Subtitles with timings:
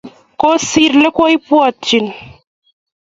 [0.41, 2.13] Kosir olekoibwatchini